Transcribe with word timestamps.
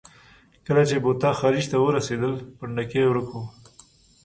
کله 0.65 0.83
چې 0.89 0.95
بوتا 1.03 1.29
خلیج 1.39 1.65
ته 1.71 1.77
ورسېدل، 1.79 2.33
پنډکی 2.57 2.99
یې 3.03 3.07
ورک 3.09 3.29
و. 3.33 3.43